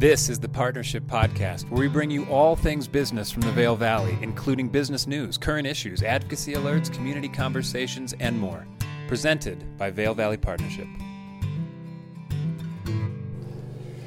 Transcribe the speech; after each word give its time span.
This 0.00 0.30
is 0.30 0.40
the 0.40 0.48
Partnership 0.48 1.04
Podcast, 1.04 1.68
where 1.68 1.78
we 1.78 1.86
bring 1.86 2.10
you 2.10 2.24
all 2.24 2.56
things 2.56 2.88
business 2.88 3.30
from 3.30 3.42
the 3.42 3.52
Vail 3.52 3.76
Valley, 3.76 4.16
including 4.22 4.70
business 4.70 5.06
news, 5.06 5.36
current 5.36 5.66
issues, 5.66 6.02
advocacy 6.02 6.54
alerts, 6.54 6.90
community 6.90 7.28
conversations, 7.28 8.14
and 8.18 8.40
more. 8.40 8.66
Presented 9.08 9.62
by 9.76 9.90
Vail 9.90 10.14
Valley 10.14 10.38
Partnership. 10.38 10.86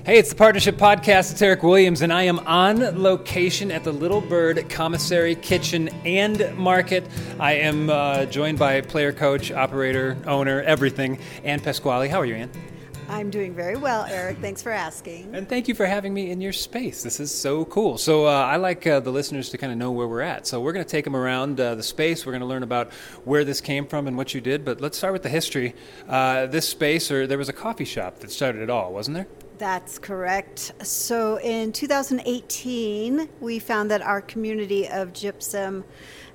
Hey, 0.03 0.17
it's 0.17 0.29
the 0.29 0.35
Partnership 0.35 0.77
Podcast. 0.77 1.31
It's 1.31 1.43
Erik 1.43 1.61
Williams, 1.61 2.01
and 2.01 2.11
I 2.11 2.23
am 2.23 2.39
on 2.39 2.79
location 2.99 3.69
at 3.69 3.83
the 3.83 3.91
Little 3.91 4.21
Bird 4.21 4.67
Commissary 4.71 5.35
Kitchen 5.35 5.89
and 6.05 6.57
Market. 6.57 7.07
I 7.39 7.53
am 7.53 7.91
uh, 7.91 8.25
joined 8.25 8.57
by 8.57 8.81
player 8.81 9.13
coach, 9.13 9.51
operator, 9.51 10.17
owner, 10.25 10.63
everything, 10.63 11.19
Anne 11.43 11.59
Pasquale. 11.59 12.07
How 12.07 12.19
are 12.19 12.25
you, 12.25 12.33
Anne? 12.33 12.72
I'm 13.09 13.29
doing 13.29 13.53
very 13.53 13.75
well, 13.75 14.05
Erik. 14.05 14.37
Thanks 14.39 14.61
for 14.61 14.71
asking. 14.71 15.35
And 15.35 15.47
thank 15.47 15.67
you 15.67 15.75
for 15.75 15.85
having 15.85 16.13
me 16.13 16.31
in 16.31 16.41
your 16.41 16.53
space. 16.53 17.03
This 17.03 17.19
is 17.19 17.33
so 17.33 17.65
cool. 17.65 17.97
So, 17.97 18.25
uh, 18.25 18.29
I 18.29 18.55
like 18.57 18.87
uh, 18.87 18.99
the 18.99 19.11
listeners 19.11 19.49
to 19.49 19.57
kind 19.57 19.71
of 19.71 19.77
know 19.77 19.91
where 19.91 20.07
we're 20.07 20.21
at. 20.21 20.47
So, 20.47 20.61
we're 20.61 20.73
going 20.73 20.85
to 20.85 20.89
take 20.89 21.05
them 21.05 21.15
around 21.15 21.59
uh, 21.59 21.75
the 21.75 21.83
space. 21.83 22.25
We're 22.25 22.31
going 22.31 22.41
to 22.41 22.47
learn 22.47 22.63
about 22.63 22.91
where 23.25 23.43
this 23.43 23.61
came 23.61 23.85
from 23.87 24.07
and 24.07 24.17
what 24.17 24.33
you 24.33 24.41
did. 24.41 24.65
But 24.65 24.81
let's 24.81 24.97
start 24.97 25.13
with 25.13 25.23
the 25.23 25.29
history. 25.29 25.75
Uh, 26.07 26.47
this 26.47 26.67
space, 26.67 27.11
or 27.11 27.27
there 27.27 27.37
was 27.37 27.49
a 27.49 27.53
coffee 27.53 27.85
shop 27.85 28.19
that 28.19 28.31
started 28.31 28.61
it 28.61 28.69
all, 28.69 28.93
wasn't 28.93 29.15
there? 29.15 29.27
That's 29.57 29.99
correct. 29.99 30.73
So 30.85 31.39
in 31.39 31.71
2018, 31.71 33.29
we 33.39 33.59
found 33.59 33.91
that 33.91 34.01
our 34.01 34.21
community 34.21 34.87
of 34.89 35.13
Gypsum 35.13 35.83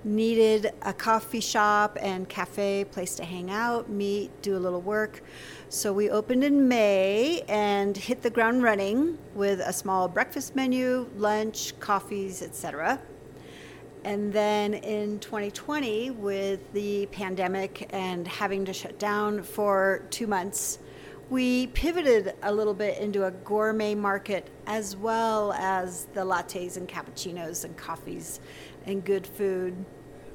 needed 0.04 0.72
a 0.82 0.92
coffee 0.92 1.40
shop 1.40 1.98
and 2.00 2.28
cafe, 2.28 2.84
place 2.84 3.14
to 3.16 3.24
hang 3.24 3.50
out, 3.50 3.88
meet, 3.88 4.30
do 4.42 4.56
a 4.56 4.58
little 4.58 4.80
work. 4.80 5.22
So 5.68 5.92
we 5.92 6.10
opened 6.10 6.44
in 6.44 6.68
May 6.68 7.42
and 7.48 7.96
hit 7.96 8.22
the 8.22 8.30
ground 8.30 8.62
running 8.62 9.18
with 9.34 9.60
a 9.60 9.72
small 9.72 10.08
breakfast 10.08 10.56
menu, 10.56 11.08
lunch, 11.16 11.78
coffees, 11.80 12.42
etc. 12.42 13.00
And 14.04 14.32
then 14.32 14.74
in 14.74 15.18
2020, 15.18 16.10
with 16.12 16.72
the 16.72 17.06
pandemic 17.06 17.88
and 17.92 18.26
having 18.26 18.64
to 18.66 18.72
shut 18.72 18.98
down 18.98 19.42
for 19.42 20.02
two 20.10 20.26
months, 20.26 20.78
we 21.30 21.66
pivoted 21.68 22.34
a 22.42 22.52
little 22.52 22.72
bit 22.72 22.98
into 22.98 23.26
a 23.26 23.30
gourmet 23.30 23.94
market 23.94 24.48
as 24.66 24.96
well 24.96 25.52
as 25.52 26.06
the 26.14 26.20
lattes 26.20 26.78
and 26.78 26.88
cappuccinos 26.88 27.64
and 27.64 27.76
coffees 27.76 28.40
and 28.86 29.04
good 29.04 29.26
food. 29.26 29.84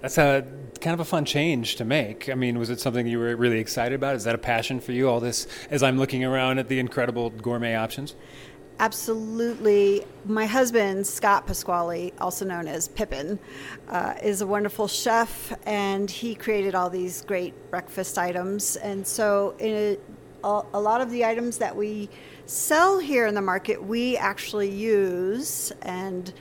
That's 0.04 0.18
a 0.18 0.46
kind 0.82 0.94
of 0.94 1.00
a 1.00 1.06
fun 1.06 1.24
change 1.24 1.78
to 1.78 1.86
make. 1.86 2.28
I 2.28 2.34
mean, 2.34 2.60
was 2.60 2.70
it 2.70 2.82
something 2.82 3.08
you 3.08 3.20
were 3.20 3.38
really 3.38 3.60
excited 3.60 3.96
about? 3.96 4.18
Is 4.18 4.26
that 4.26 4.36
a 4.36 4.38
passion 4.38 4.82
for 4.82 4.92
you? 4.92 5.08
All 5.08 5.22
this, 5.22 5.48
as 5.72 5.82
I'm 5.82 5.98
looking 5.98 6.26
around 6.26 6.60
at 6.60 6.68
the 6.68 6.78
incredible 6.78 7.30
gourmet 7.30 7.76
options. 7.76 8.14
Absolutely. 8.80 10.06
My 10.26 10.46
husband, 10.46 11.08
Scott 11.08 11.48
Pasquale, 11.48 12.12
also 12.20 12.44
known 12.44 12.68
as 12.68 12.90
Pippin, 12.90 13.40
uh, 13.88 14.16
is 14.22 14.42
a 14.42 14.46
wonderful 14.46 14.90
chef, 14.90 15.58
and 15.66 16.12
he 16.12 16.36
created 16.36 16.76
all 16.76 16.90
these 16.90 17.22
great 17.22 17.54
breakfast 17.72 18.18
items. 18.18 18.76
And 18.76 19.08
so, 19.08 19.56
in 19.58 19.98
a 20.44 20.80
lot 20.82 21.00
of 21.00 21.12
the 21.12 21.24
items 21.24 21.60
that 21.60 21.78
we 21.78 22.10
sell 22.46 23.00
here 23.00 23.26
in 23.26 23.36
the 23.36 23.42
market, 23.42 23.82
we 23.82 24.18
actually 24.18 24.70
use 24.70 25.72
and 25.82 26.34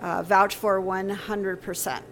uh, 0.00 0.22
vouch 0.22 0.54
for 0.54 0.80
100%. 0.80 2.02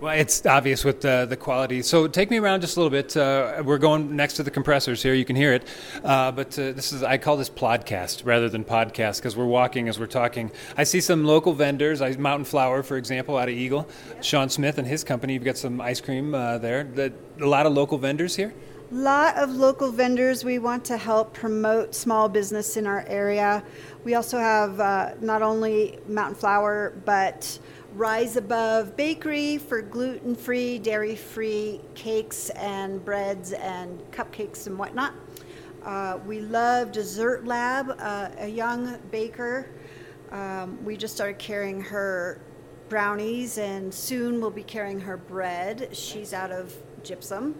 Well, 0.00 0.16
it's 0.16 0.46
obvious 0.46 0.84
with 0.84 1.00
the, 1.00 1.26
the 1.28 1.36
quality. 1.36 1.82
So 1.82 2.06
take 2.06 2.30
me 2.30 2.38
around 2.38 2.60
just 2.60 2.76
a 2.76 2.80
little 2.80 2.90
bit. 2.90 3.16
Uh, 3.16 3.64
we're 3.64 3.78
going 3.78 4.14
next 4.14 4.34
to 4.34 4.44
the 4.44 4.50
compressors 4.50 5.02
here. 5.02 5.12
You 5.12 5.24
can 5.24 5.34
hear 5.34 5.52
it. 5.52 5.66
Uh, 6.04 6.30
but 6.30 6.56
uh, 6.56 6.70
this 6.70 6.92
is 6.92 7.02
I 7.02 7.18
call 7.18 7.36
this 7.36 7.50
podcast 7.50 8.24
rather 8.24 8.48
than 8.48 8.64
podcast 8.64 9.16
because 9.16 9.36
we're 9.36 9.46
walking 9.46 9.88
as 9.88 9.98
we're 9.98 10.06
talking. 10.06 10.52
I 10.76 10.84
see 10.84 11.00
some 11.00 11.24
local 11.24 11.52
vendors. 11.52 12.00
I, 12.00 12.12
Mountain 12.12 12.44
Flower, 12.44 12.84
for 12.84 12.96
example, 12.96 13.36
out 13.36 13.48
of 13.48 13.56
Eagle. 13.56 13.88
Sean 14.20 14.48
Smith 14.48 14.78
and 14.78 14.86
his 14.86 15.02
company. 15.02 15.34
You've 15.34 15.42
got 15.42 15.56
some 15.56 15.80
ice 15.80 16.00
cream 16.00 16.32
uh, 16.32 16.58
there. 16.58 16.84
The, 16.84 17.12
a 17.40 17.46
lot 17.46 17.66
of 17.66 17.72
local 17.72 17.98
vendors 17.98 18.36
here 18.36 18.54
A 18.92 18.94
lot 18.94 19.36
of 19.36 19.50
local 19.50 19.90
vendors. 19.90 20.44
We 20.44 20.60
want 20.60 20.84
to 20.84 20.96
help 20.96 21.34
promote 21.34 21.92
small 21.96 22.28
business 22.28 22.76
in 22.76 22.86
our 22.86 23.04
area. 23.08 23.64
We 24.04 24.14
also 24.14 24.38
have 24.38 24.78
uh, 24.78 25.14
not 25.20 25.42
only 25.42 25.98
Mountain 26.06 26.36
Flower, 26.36 26.94
but 27.04 27.58
Rise 27.94 28.36
Above 28.36 28.96
Bakery 28.96 29.56
for 29.56 29.80
gluten 29.80 30.36
free, 30.36 30.78
dairy 30.78 31.16
free 31.16 31.80
cakes 31.94 32.50
and 32.50 33.02
breads 33.02 33.52
and 33.52 33.98
cupcakes 34.12 34.66
and 34.66 34.78
whatnot. 34.78 35.14
Uh, 35.82 36.18
we 36.26 36.40
love 36.40 36.92
Dessert 36.92 37.46
Lab, 37.46 37.96
uh, 37.98 38.28
a 38.38 38.46
young 38.46 38.98
baker. 39.10 39.70
Um, 40.30 40.84
we 40.84 40.98
just 40.98 41.14
started 41.14 41.38
carrying 41.38 41.80
her 41.80 42.42
brownies, 42.90 43.56
and 43.56 43.92
soon 43.92 44.38
we'll 44.38 44.50
be 44.50 44.62
carrying 44.62 45.00
her 45.00 45.16
bread. 45.16 45.88
She's 45.96 46.34
out 46.34 46.52
of 46.52 46.74
Gypsum. 47.02 47.54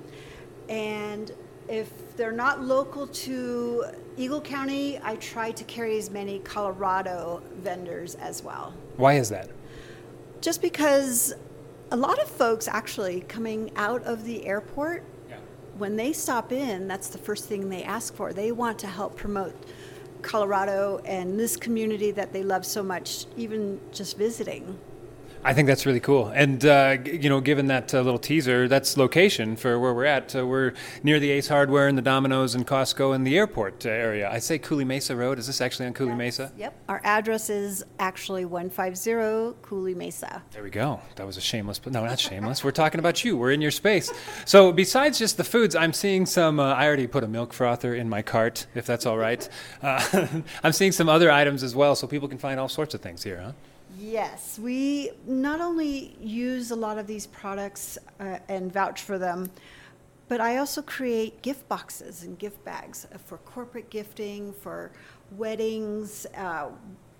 And 0.68 1.32
if 1.68 2.16
they're 2.18 2.32
not 2.32 2.62
local 2.62 3.06
to 3.06 3.84
Eagle 4.18 4.42
County, 4.42 5.00
I 5.02 5.16
try 5.16 5.52
to 5.52 5.64
carry 5.64 5.96
as 5.96 6.10
many 6.10 6.40
Colorado 6.40 7.42
vendors 7.62 8.14
as 8.16 8.42
well. 8.42 8.74
Why 8.98 9.14
is 9.14 9.30
that? 9.30 9.48
Just 10.40 10.62
because 10.62 11.34
a 11.90 11.96
lot 11.96 12.20
of 12.22 12.28
folks 12.28 12.68
actually 12.68 13.22
coming 13.22 13.72
out 13.76 14.02
of 14.04 14.24
the 14.24 14.46
airport, 14.46 15.04
yeah. 15.28 15.36
when 15.76 15.96
they 15.96 16.12
stop 16.12 16.52
in, 16.52 16.86
that's 16.86 17.08
the 17.08 17.18
first 17.18 17.46
thing 17.46 17.68
they 17.68 17.82
ask 17.82 18.14
for. 18.14 18.32
They 18.32 18.52
want 18.52 18.78
to 18.80 18.86
help 18.86 19.16
promote 19.16 19.54
Colorado 20.22 21.00
and 21.04 21.38
this 21.38 21.56
community 21.56 22.10
that 22.12 22.32
they 22.32 22.42
love 22.42 22.64
so 22.66 22.82
much, 22.82 23.26
even 23.36 23.80
just 23.92 24.16
visiting. 24.16 24.78
I 25.44 25.54
think 25.54 25.68
that's 25.68 25.86
really 25.86 26.00
cool. 26.00 26.28
And, 26.28 26.64
uh, 26.64 26.96
you 27.04 27.28
know, 27.28 27.40
given 27.40 27.66
that 27.68 27.94
uh, 27.94 28.00
little 28.00 28.18
teaser, 28.18 28.66
that's 28.66 28.96
location 28.96 29.56
for 29.56 29.78
where 29.78 29.94
we're 29.94 30.04
at. 30.04 30.34
Uh, 30.34 30.46
we're 30.46 30.72
near 31.02 31.20
the 31.20 31.30
Ace 31.30 31.48
Hardware 31.48 31.86
and 31.86 31.96
the 31.96 32.02
Domino's 32.02 32.54
and 32.54 32.66
Costco 32.66 33.14
and 33.14 33.26
the 33.26 33.38
airport 33.38 33.86
uh, 33.86 33.90
area. 33.90 34.28
I 34.30 34.40
say 34.40 34.58
Cooley 34.58 34.84
Mesa 34.84 35.14
Road. 35.14 35.38
Is 35.38 35.46
this 35.46 35.60
actually 35.60 35.86
on 35.86 35.94
Cooley 35.94 36.14
Mesa? 36.14 36.52
Yep. 36.56 36.76
Our 36.88 37.00
address 37.04 37.50
is 37.50 37.84
actually 37.98 38.44
150 38.44 39.56
Cooley 39.62 39.94
Mesa. 39.94 40.42
There 40.50 40.62
we 40.62 40.70
go. 40.70 41.00
That 41.16 41.26
was 41.26 41.36
a 41.36 41.40
shameless, 41.40 41.80
no, 41.86 42.04
not 42.04 42.18
shameless. 42.18 42.64
we're 42.64 42.70
talking 42.72 42.98
about 42.98 43.24
you. 43.24 43.36
We're 43.36 43.52
in 43.52 43.60
your 43.60 43.70
space. 43.70 44.10
So, 44.44 44.72
besides 44.72 45.18
just 45.18 45.36
the 45.36 45.44
foods, 45.44 45.76
I'm 45.76 45.92
seeing 45.92 46.26
some, 46.26 46.58
uh, 46.58 46.74
I 46.74 46.86
already 46.86 47.06
put 47.06 47.22
a 47.22 47.28
milk 47.28 47.52
frother 47.52 47.94
in 47.94 48.08
my 48.08 48.22
cart, 48.22 48.66
if 48.74 48.86
that's 48.86 49.06
all 49.06 49.18
right. 49.18 49.48
Uh, 49.80 50.26
I'm 50.64 50.72
seeing 50.72 50.92
some 50.92 51.08
other 51.08 51.30
items 51.30 51.62
as 51.62 51.74
well, 51.74 51.94
so 51.94 52.06
people 52.06 52.26
can 52.26 52.38
find 52.38 52.58
all 52.58 52.68
sorts 52.68 52.94
of 52.94 53.00
things 53.00 53.22
here, 53.22 53.40
huh? 53.40 53.52
Yes, 53.98 54.60
we 54.60 55.10
not 55.26 55.60
only 55.60 56.16
use 56.20 56.70
a 56.70 56.76
lot 56.76 56.98
of 56.98 57.08
these 57.08 57.26
products 57.26 57.98
uh, 58.20 58.38
and 58.48 58.72
vouch 58.72 59.02
for 59.02 59.18
them, 59.18 59.50
but 60.28 60.40
I 60.40 60.58
also 60.58 60.82
create 60.82 61.42
gift 61.42 61.68
boxes 61.68 62.22
and 62.22 62.38
gift 62.38 62.64
bags 62.64 63.08
for 63.26 63.38
corporate 63.38 63.90
gifting, 63.90 64.52
for 64.52 64.92
weddings, 65.32 66.26
uh, 66.36 66.68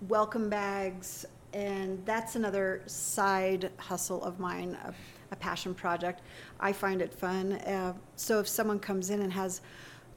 welcome 0.07 0.49
bags, 0.49 1.25
and 1.51 2.01
that's 2.05 2.37
another 2.37 2.81
side 2.85 3.71
hustle 3.77 4.23
of 4.23 4.39
mine, 4.39 4.77
a, 4.85 4.93
a 5.31 5.35
passion 5.35 5.73
project. 5.73 6.21
I 6.61 6.71
find 6.71 7.01
it 7.01 7.13
fun. 7.13 7.53
Uh, 7.53 7.93
so 8.15 8.39
if 8.39 8.47
someone 8.47 8.79
comes 8.79 9.09
in 9.09 9.21
and 9.21 9.33
has 9.33 9.59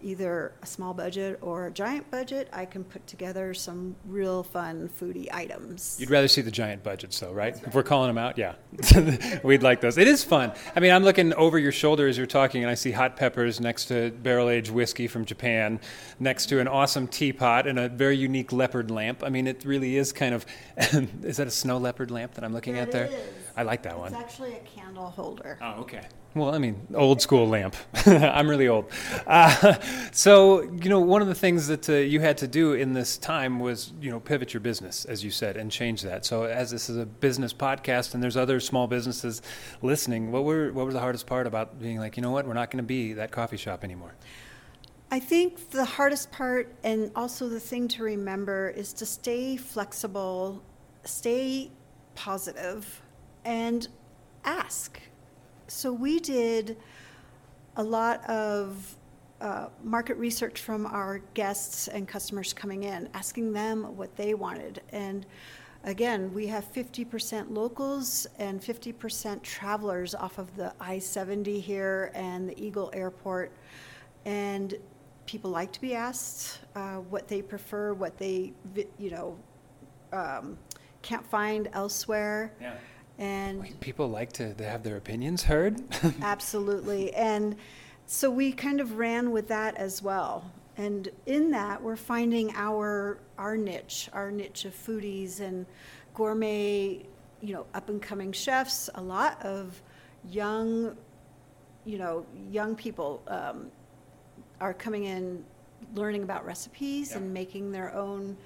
either 0.02 0.52
a 0.62 0.66
small 0.66 0.94
budget 0.94 1.38
or 1.42 1.66
a 1.66 1.70
giant 1.70 2.10
budget, 2.10 2.48
I 2.52 2.64
can 2.64 2.84
put 2.84 3.06
together 3.06 3.54
some 3.54 3.96
real 4.06 4.42
fun 4.42 4.88
foodie 5.00 5.28
items. 5.32 5.96
You'd 5.98 6.10
rather 6.10 6.28
see 6.28 6.40
the 6.40 6.50
giant 6.50 6.82
budgets, 6.82 7.18
though, 7.20 7.32
right? 7.32 7.54
right. 7.54 7.66
If 7.66 7.74
we're 7.74 7.82
calling 7.82 8.08
them 8.08 8.18
out, 8.18 8.38
yeah, 8.38 8.54
we'd 9.44 9.62
like 9.62 9.80
those. 9.80 9.98
It 9.98 10.08
is 10.08 10.24
fun. 10.24 10.52
I 10.74 10.80
mean, 10.80 10.92
I'm 10.92 11.04
looking 11.04 11.32
over 11.34 11.58
your 11.58 11.72
shoulder 11.72 12.06
as 12.08 12.16
you're 12.16 12.26
talking, 12.26 12.62
and 12.62 12.70
I 12.70 12.74
see 12.74 12.90
hot 12.90 13.16
peppers 13.16 13.60
next 13.60 13.86
to 13.86 14.10
barrel 14.10 14.48
aged 14.48 14.70
whiskey 14.70 15.06
from 15.06 15.24
Japan, 15.24 15.80
next 16.20 16.46
to 16.46 16.60
an 16.60 16.68
awesome 16.68 17.06
teapot 17.06 17.66
and 17.66 17.78
a 17.78 17.88
very 17.88 18.16
unique 18.16 18.52
leopard 18.52 18.90
lamp. 18.90 19.22
I 19.22 19.28
mean, 19.28 19.46
it 19.46 19.64
really 19.64 19.96
is 19.96 20.12
kind 20.12 20.34
of. 20.34 20.46
is 21.22 21.36
that 21.36 21.46
a 21.46 21.50
snow 21.50 21.78
leopard 21.78 22.10
lamp 22.10 22.34
that 22.34 22.44
I'm 22.44 22.52
looking 22.52 22.78
at 22.78 22.92
there? 22.92 23.06
Is. 23.06 23.41
I 23.56 23.62
like 23.62 23.82
that 23.82 23.92
it's 23.92 24.00
one. 24.00 24.12
It's 24.12 24.20
actually 24.20 24.54
a 24.54 24.60
candle 24.60 25.06
holder. 25.06 25.58
Oh, 25.60 25.80
okay. 25.80 26.06
Well, 26.34 26.54
I 26.54 26.58
mean, 26.58 26.86
old 26.94 27.20
school 27.20 27.46
lamp. 27.46 27.76
I'm 28.06 28.48
really 28.48 28.66
old. 28.66 28.90
Uh, 29.26 29.74
so, 30.12 30.62
you 30.62 30.88
know, 30.88 31.00
one 31.00 31.20
of 31.20 31.28
the 31.28 31.34
things 31.34 31.66
that 31.66 31.88
uh, 31.90 31.92
you 31.92 32.20
had 32.20 32.38
to 32.38 32.48
do 32.48 32.72
in 32.72 32.94
this 32.94 33.18
time 33.18 33.60
was, 33.60 33.92
you 34.00 34.10
know, 34.10 34.18
pivot 34.18 34.54
your 34.54 34.62
business, 34.62 35.04
as 35.04 35.22
you 35.22 35.30
said, 35.30 35.58
and 35.58 35.70
change 35.70 36.00
that. 36.02 36.24
So, 36.24 36.44
as 36.44 36.70
this 36.70 36.88
is 36.88 36.96
a 36.96 37.04
business 37.04 37.52
podcast 37.52 38.14
and 38.14 38.22
there's 38.22 38.38
other 38.38 38.60
small 38.60 38.86
businesses 38.86 39.42
listening, 39.82 40.32
what 40.32 40.44
were 40.44 40.72
what 40.72 40.86
was 40.86 40.94
the 40.94 41.00
hardest 41.00 41.26
part 41.26 41.46
about 41.46 41.78
being 41.78 41.98
like, 41.98 42.16
you 42.16 42.22
know 42.22 42.30
what, 42.30 42.46
we're 42.46 42.54
not 42.54 42.70
going 42.70 42.82
to 42.82 42.88
be 42.88 43.12
that 43.12 43.30
coffee 43.30 43.58
shop 43.58 43.84
anymore? 43.84 44.14
I 45.10 45.20
think 45.20 45.68
the 45.68 45.84
hardest 45.84 46.32
part, 46.32 46.74
and 46.82 47.10
also 47.14 47.46
the 47.46 47.60
thing 47.60 47.86
to 47.88 48.02
remember, 48.02 48.70
is 48.70 48.94
to 48.94 49.04
stay 49.04 49.58
flexible, 49.58 50.62
stay 51.04 51.70
positive, 52.14 53.01
and 53.44 53.88
ask 54.44 55.00
so 55.72 55.92
we 55.92 56.20
did 56.20 56.76
a 57.76 57.82
lot 57.82 58.28
of 58.28 58.94
uh, 59.40 59.68
market 59.82 60.16
research 60.18 60.60
from 60.60 60.86
our 60.86 61.18
guests 61.34 61.88
and 61.88 62.06
customers 62.06 62.52
coming 62.52 62.84
in, 62.84 63.08
asking 63.14 63.52
them 63.52 63.96
what 63.96 64.14
they 64.16 64.34
wanted. 64.34 64.82
And 64.92 65.24
again, 65.84 66.32
we 66.34 66.46
have 66.48 66.70
50% 66.72 67.50
locals 67.50 68.26
and 68.38 68.60
50% 68.60 69.42
travelers 69.42 70.14
off 70.14 70.38
of 70.38 70.54
the 70.56 70.74
I 70.78 70.98
70 70.98 71.58
here 71.58 72.12
and 72.14 72.50
the 72.50 72.62
Eagle 72.62 72.90
Airport. 72.92 73.50
And 74.26 74.74
people 75.24 75.50
like 75.50 75.72
to 75.72 75.80
be 75.80 75.94
asked 75.94 76.60
uh, 76.76 76.96
what 76.96 77.28
they 77.28 77.40
prefer, 77.40 77.94
what 77.94 78.18
they, 78.18 78.52
you 78.98 79.10
know, 79.10 79.38
um, 80.12 80.58
can't 81.00 81.26
find 81.26 81.68
elsewhere. 81.72 82.52
Yeah. 82.60 82.74
And 83.22 83.80
people 83.80 84.08
like 84.08 84.32
to, 84.32 84.52
to 84.54 84.64
have 84.64 84.82
their 84.82 84.96
opinions 84.96 85.44
heard. 85.44 85.80
absolutely. 86.22 87.14
And 87.14 87.54
so 88.06 88.28
we 88.30 88.50
kind 88.50 88.80
of 88.80 88.98
ran 88.98 89.30
with 89.30 89.46
that 89.48 89.76
as 89.76 90.02
well. 90.02 90.50
And 90.76 91.08
in 91.26 91.52
that, 91.52 91.80
we're 91.80 91.96
finding 91.96 92.52
our 92.56 93.18
our 93.38 93.56
niche, 93.56 94.08
our 94.12 94.30
niche 94.32 94.64
of 94.64 94.74
foodies 94.74 95.38
and 95.40 95.66
gourmet, 96.14 97.04
you 97.40 97.54
know, 97.54 97.66
up 97.74 97.88
and 97.90 98.02
coming 98.02 98.32
chefs. 98.32 98.90
A 98.96 99.02
lot 99.02 99.40
of 99.44 99.80
young, 100.28 100.96
you 101.84 101.98
know, 101.98 102.26
young 102.50 102.74
people 102.74 103.22
um, 103.28 103.70
are 104.60 104.74
coming 104.74 105.04
in, 105.04 105.44
learning 105.94 106.24
about 106.24 106.44
recipes 106.44 107.10
Yeah. 107.10 107.18
and 107.18 107.32
making 107.32 107.70
their 107.70 107.94
own 107.94 108.36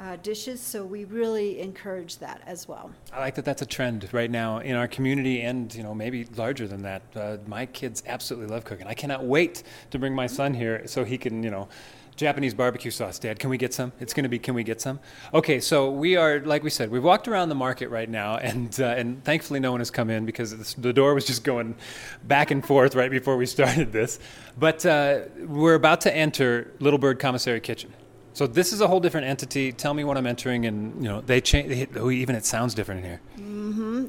uh, 0.00 0.16
dishes. 0.22 0.60
So 0.60 0.84
we 0.84 1.04
really 1.04 1.60
encourage 1.60 2.18
that 2.18 2.42
as 2.46 2.66
well. 2.66 2.90
I 3.12 3.20
like 3.20 3.34
that 3.34 3.44
that's 3.44 3.62
a 3.62 3.66
trend 3.66 4.08
right 4.12 4.30
now 4.30 4.58
in 4.58 4.74
our 4.74 4.88
community 4.88 5.42
and, 5.42 5.72
you 5.74 5.82
know, 5.82 5.94
maybe 5.94 6.24
larger 6.36 6.66
than 6.66 6.82
that. 6.82 7.02
Uh, 7.14 7.36
my 7.46 7.66
kids 7.66 8.02
absolutely 8.06 8.48
love 8.48 8.64
cooking. 8.64 8.86
I 8.86 8.94
cannot 8.94 9.24
wait 9.24 9.62
to 9.90 9.98
bring 9.98 10.14
my 10.14 10.26
son 10.26 10.54
here 10.54 10.86
so 10.86 11.04
he 11.04 11.18
can, 11.18 11.42
you 11.42 11.50
know, 11.50 11.68
Japanese 12.16 12.52
barbecue 12.52 12.90
sauce, 12.90 13.18
Dad. 13.18 13.38
Can 13.38 13.48
we 13.48 13.56
get 13.56 13.72
some? 13.72 13.92
It's 13.98 14.12
going 14.12 14.24
to 14.24 14.28
be. 14.28 14.38
Can 14.38 14.52
we 14.54 14.62
get 14.62 14.78
some? 14.78 15.00
Okay, 15.32 15.58
so 15.58 15.90
we 15.90 16.16
are, 16.16 16.40
like 16.40 16.62
we 16.62 16.68
said, 16.68 16.90
we've 16.90 17.02
walked 17.04 17.28
around 17.28 17.48
the 17.48 17.54
market 17.54 17.88
right 17.88 18.10
now, 18.10 18.36
and 18.50 18.78
uh, 18.78 18.88
and 18.88 19.24
thankfully 19.24 19.58
no 19.58 19.70
one 19.70 19.80
has 19.80 19.90
come 19.90 20.10
in 20.10 20.26
because 20.26 20.52
it's- 20.52 20.74
the 20.74 20.92
door 20.92 21.14
was 21.14 21.24
just 21.24 21.44
going 21.44 21.76
back 22.24 22.50
and 22.50 22.66
forth 22.66 22.94
right 22.94 23.10
before 23.10 23.38
we 23.38 23.46
started 23.46 23.90
this. 23.90 24.18
But 24.58 24.84
uh, 24.84 25.20
we're 25.46 25.76
about 25.76 26.02
to 26.02 26.14
enter 26.14 26.70
Little 26.78 26.98
Bird 26.98 27.20
Commissary 27.20 27.60
Kitchen. 27.60 27.90
So 28.32 28.46
this 28.46 28.72
is 28.72 28.80
a 28.80 28.86
whole 28.86 29.00
different 29.00 29.26
entity. 29.26 29.72
Tell 29.72 29.92
me 29.92 30.04
what 30.04 30.16
I'm 30.16 30.26
entering, 30.26 30.66
and 30.66 30.94
you 31.02 31.08
know 31.08 31.20
they 31.20 31.40
change. 31.40 31.88
Oh, 31.96 32.10
even 32.10 32.34
it 32.34 32.44
sounds 32.44 32.74
different 32.74 33.04
in 33.04 33.10
here. 33.10 33.20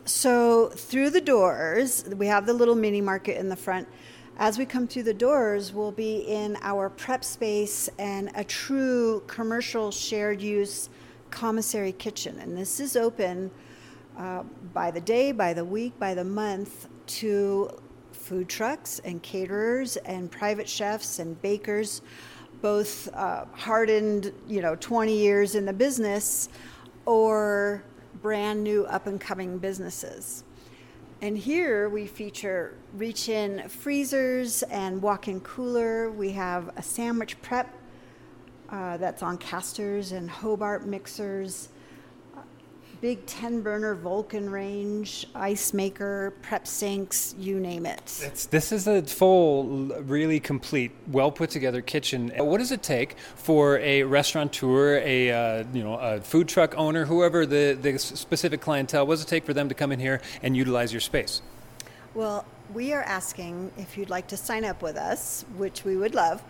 So 0.05 0.69
through 0.69 1.09
the 1.11 1.21
doors, 1.21 2.05
we 2.15 2.27
have 2.27 2.45
the 2.45 2.53
little 2.53 2.75
mini 2.75 3.01
market 3.01 3.37
in 3.37 3.49
the 3.49 3.55
front. 3.55 3.87
As 4.37 4.57
we 4.57 4.65
come 4.65 4.87
through 4.87 5.03
the 5.03 5.13
doors, 5.13 5.73
we'll 5.73 5.91
be 5.91 6.19
in 6.19 6.57
our 6.61 6.89
prep 6.89 7.23
space 7.23 7.89
and 7.99 8.31
a 8.35 8.43
true 8.43 9.21
commercial 9.27 9.91
shared 9.91 10.41
use 10.41 10.89
commissary 11.29 11.91
kitchen. 11.91 12.39
And 12.39 12.57
this 12.57 12.79
is 12.79 12.95
open 12.95 13.51
uh, 14.17 14.43
by 14.73 14.91
the 14.91 15.01
day, 15.01 15.31
by 15.31 15.53
the 15.53 15.65
week, 15.65 15.97
by 15.99 16.13
the 16.13 16.23
month 16.23 16.87
to 17.19 17.69
food 18.11 18.49
trucks 18.49 18.99
and 19.03 19.21
caterers 19.21 19.97
and 19.97 20.31
private 20.31 20.67
chefs 20.67 21.19
and 21.19 21.39
bakers, 21.41 22.01
both 22.61 23.13
uh, 23.13 23.45
hardened, 23.53 24.31
you 24.47 24.61
know, 24.61 24.75
20 24.75 25.17
years 25.17 25.55
in 25.55 25.65
the 25.65 25.73
business 25.73 26.49
or 27.05 27.83
brand 28.21 28.63
new 28.63 28.85
up 28.85 29.07
and 29.07 29.19
coming 29.19 29.57
businesses. 29.57 30.43
And 31.21 31.37
here 31.37 31.89
we 31.89 32.07
feature 32.07 32.77
reach 32.93 33.29
in 33.29 33.67
freezers 33.69 34.63
and 34.63 35.01
walk 35.01 35.27
in 35.27 35.39
cooler. 35.41 36.09
We 36.09 36.31
have 36.31 36.71
a 36.77 36.81
sandwich 36.81 37.39
prep 37.41 37.75
uh, 38.69 38.97
that's 38.97 39.21
on 39.21 39.37
casters 39.37 40.13
and 40.13 40.29
Hobart 40.29 40.87
mixers, 40.87 41.69
big 43.01 43.25
10 43.25 43.61
burner 43.61 43.95
Vulcan 43.95 44.47
range, 44.47 45.25
ice 45.33 45.73
maker, 45.73 46.33
prep 46.43 46.67
sinks, 46.67 47.33
you 47.37 47.59
name 47.59 47.87
it. 47.87 48.21
It's, 48.23 48.45
this 48.45 48.71
is 48.71 48.87
a 48.87 49.01
full, 49.01 49.87
really 50.03 50.39
complete, 50.39 50.91
well 51.07 51.31
put 51.31 51.49
together 51.49 51.81
kitchen. 51.81 52.31
What 52.37 52.59
does 52.59 52.71
it 52.71 52.83
take 52.83 53.17
for 53.35 53.79
a 53.79 54.03
restaurateur, 54.03 54.99
a 55.03 55.31
uh, 55.31 55.63
you 55.73 55.83
know, 55.83 55.95
a 55.95 56.21
food 56.21 56.47
truck 56.47 56.77
owner, 56.77 57.05
whoever 57.05 57.47
the, 57.47 57.77
the 57.81 57.97
specific 57.97 58.61
clientele? 58.61 59.07
What 59.07 59.15
does 59.15 59.23
it 59.23 59.27
take 59.27 59.45
for 59.45 59.53
them 59.53 59.67
to 59.69 59.75
come 59.75 59.91
in 59.91 59.99
here 59.99 60.21
and 60.43 60.55
utilize 60.55 60.93
your 60.93 61.01
space? 61.01 61.41
Well, 62.13 62.45
we 62.71 62.93
are 62.93 63.03
asking 63.03 63.71
if 63.77 63.97
you'd 63.97 64.11
like 64.11 64.27
to 64.27 64.37
sign 64.37 64.63
up 64.63 64.83
with 64.83 64.95
us, 64.95 65.43
which 65.57 65.83
we 65.83 65.97
would 65.97 66.13
love, 66.13 66.43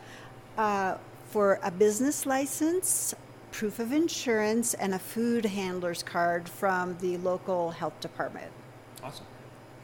uh, 0.57 0.97
for 1.29 1.59
a 1.63 1.71
business 1.71 2.25
license, 2.25 3.15
proof 3.51 3.79
of 3.79 3.91
insurance, 3.91 4.73
and 4.73 4.93
a 4.93 4.99
food 4.99 5.45
handler's 5.45 6.03
card 6.03 6.47
from 6.47 6.97
the 6.99 7.17
local 7.17 7.71
health 7.71 7.99
department. 7.99 8.51
Awesome. 9.03 9.25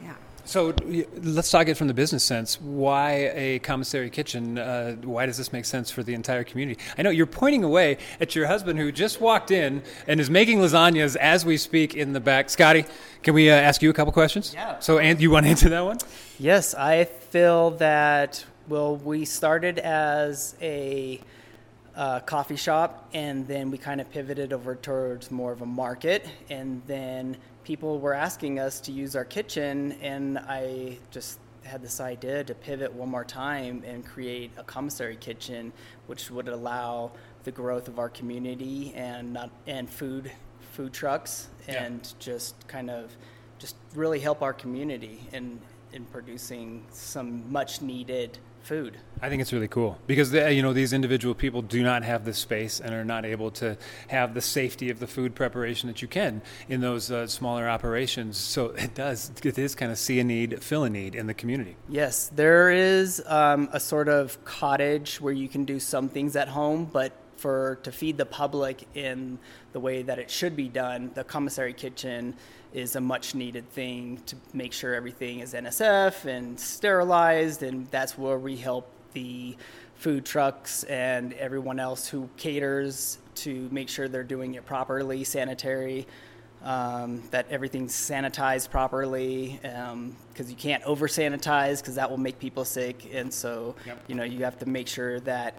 Yeah. 0.02 0.14
So 0.44 0.74
let's 1.16 1.50
talk 1.50 1.68
it 1.68 1.76
from 1.76 1.88
the 1.88 1.94
business 1.94 2.24
sense. 2.24 2.58
Why 2.58 3.30
a 3.34 3.58
commissary 3.58 4.08
kitchen? 4.08 4.56
Uh, 4.56 4.94
why 5.02 5.26
does 5.26 5.36
this 5.36 5.52
make 5.52 5.66
sense 5.66 5.90
for 5.90 6.02
the 6.02 6.14
entire 6.14 6.42
community? 6.42 6.80
I 6.96 7.02
know 7.02 7.10
you're 7.10 7.26
pointing 7.26 7.64
away 7.64 7.98
at 8.18 8.34
your 8.34 8.46
husband 8.46 8.78
who 8.78 8.90
just 8.90 9.20
walked 9.20 9.50
in 9.50 9.82
and 10.06 10.20
is 10.20 10.30
making 10.30 10.60
lasagnas 10.60 11.16
as 11.16 11.44
we 11.44 11.58
speak 11.58 11.94
in 11.94 12.14
the 12.14 12.20
back. 12.20 12.48
Scotty, 12.48 12.86
can 13.22 13.34
we 13.34 13.50
uh, 13.50 13.54
ask 13.54 13.82
you 13.82 13.90
a 13.90 13.92
couple 13.92 14.12
questions? 14.12 14.54
Yeah. 14.54 14.78
So, 14.78 14.98
and 14.98 15.20
you 15.20 15.30
want 15.30 15.44
to 15.44 15.50
answer 15.50 15.68
that 15.68 15.84
one? 15.84 15.98
Yes, 16.38 16.74
I 16.74 17.04
feel 17.04 17.72
that, 17.72 18.42
well, 18.68 18.96
we 18.96 19.26
started 19.26 19.78
as 19.80 20.54
a 20.62 21.20
uh, 21.98 22.20
coffee 22.20 22.56
shop 22.56 23.08
and 23.12 23.46
then 23.48 23.70
we 23.72 23.76
kind 23.76 24.00
of 24.00 24.08
pivoted 24.08 24.52
over 24.52 24.76
towards 24.76 25.30
more 25.32 25.50
of 25.50 25.62
a 25.62 25.66
market. 25.66 26.24
And 26.48 26.80
then 26.86 27.36
people 27.64 27.98
were 27.98 28.14
asking 28.14 28.60
us 28.60 28.80
to 28.82 28.92
use 28.92 29.16
our 29.16 29.24
kitchen, 29.24 29.92
and 30.00 30.38
I 30.38 30.98
just 31.10 31.40
had 31.64 31.82
this 31.82 32.00
idea 32.00 32.44
to 32.44 32.54
pivot 32.54 32.90
one 32.92 33.10
more 33.10 33.24
time 33.24 33.82
and 33.84 34.06
create 34.06 34.52
a 34.56 34.62
commissary 34.62 35.16
kitchen, 35.16 35.72
which 36.06 36.30
would 36.30 36.48
allow 36.48 37.10
the 37.42 37.50
growth 37.50 37.88
of 37.88 37.98
our 37.98 38.08
community 38.08 38.92
and 38.94 39.32
not 39.32 39.50
and 39.66 39.90
food 39.90 40.30
food 40.72 40.92
trucks 40.92 41.48
Yeah. 41.66 41.82
and 41.84 42.14
just 42.20 42.54
kind 42.68 42.90
of 42.90 43.10
just 43.58 43.74
really 43.94 44.20
help 44.20 44.40
our 44.42 44.52
community 44.52 45.26
in 45.32 45.60
in 45.92 46.04
producing 46.06 46.84
some 46.92 47.50
much 47.50 47.82
needed 47.82 48.38
food. 48.68 48.98
I 49.22 49.30
think 49.30 49.40
it's 49.40 49.52
really 49.52 49.66
cool 49.66 49.98
because 50.06 50.30
the, 50.30 50.52
you 50.52 50.62
know 50.62 50.74
these 50.74 50.92
individual 50.92 51.34
people 51.34 51.62
do 51.62 51.82
not 51.82 52.04
have 52.04 52.26
the 52.26 52.34
space 52.34 52.80
and 52.80 52.94
are 52.94 53.04
not 53.04 53.24
able 53.24 53.50
to 53.52 53.78
have 54.08 54.34
the 54.34 54.42
safety 54.42 54.90
of 54.90 55.00
the 55.00 55.06
food 55.06 55.34
preparation 55.34 55.88
that 55.88 56.02
you 56.02 56.06
can 56.06 56.42
in 56.68 56.82
those 56.82 57.10
uh, 57.10 57.26
smaller 57.26 57.66
operations. 57.68 58.36
So 58.36 58.66
it 58.76 58.94
does 58.94 59.32
it 59.42 59.58
is 59.58 59.74
kind 59.74 59.90
of 59.90 59.98
see 59.98 60.20
a 60.20 60.24
need, 60.24 60.62
fill 60.62 60.84
a 60.84 60.90
need 60.90 61.14
in 61.14 61.26
the 61.26 61.34
community. 61.34 61.76
Yes, 61.88 62.30
there 62.34 62.70
is 62.70 63.22
um, 63.26 63.70
a 63.72 63.80
sort 63.80 64.08
of 64.08 64.44
cottage 64.44 65.18
where 65.18 65.32
you 65.32 65.48
can 65.48 65.64
do 65.64 65.80
some 65.80 66.10
things 66.10 66.36
at 66.36 66.48
home, 66.48 66.84
but 66.84 67.12
for 67.38 67.78
to 67.84 67.92
feed 67.92 68.18
the 68.18 68.26
public 68.26 68.86
in 68.94 69.38
the 69.72 69.80
way 69.80 70.02
that 70.02 70.18
it 70.18 70.30
should 70.30 70.56
be 70.56 70.68
done, 70.68 71.10
the 71.14 71.24
commissary 71.24 71.72
kitchen 71.72 72.34
is 72.74 72.96
a 72.96 73.00
much 73.00 73.34
needed 73.34 73.70
thing 73.72 74.18
to 74.26 74.36
make 74.52 74.72
sure 74.72 74.94
everything 74.94 75.40
is 75.40 75.54
NSF 75.54 76.24
and 76.26 76.58
sterilized, 76.58 77.62
and 77.62 77.86
that's 77.88 78.18
where 78.18 78.38
we 78.38 78.56
help 78.56 78.90
the 79.14 79.56
food 79.94 80.24
trucks 80.24 80.84
and 80.84 81.32
everyone 81.34 81.80
else 81.80 82.06
who 82.08 82.28
caters 82.36 83.18
to 83.34 83.68
make 83.72 83.88
sure 83.88 84.08
they're 84.08 84.22
doing 84.22 84.54
it 84.54 84.66
properly, 84.66 85.24
sanitary 85.24 86.06
um, 86.64 87.22
that 87.30 87.46
everything's 87.50 87.94
sanitized 87.94 88.68
properly 88.70 89.60
because 89.62 90.50
you 90.50 90.56
can't 90.56 90.82
over 90.82 91.06
sanitize 91.06 91.80
because 91.80 91.94
that 91.94 92.10
will 92.10 92.18
make 92.18 92.38
people 92.40 92.64
sick 92.64 93.08
and 93.12 93.32
so 93.32 93.76
Yep. 93.86 94.04
you 94.08 94.14
know 94.16 94.24
you 94.24 94.42
have 94.44 94.58
to 94.58 94.66
make 94.66 94.88
sure 94.88 95.20
that 95.20 95.54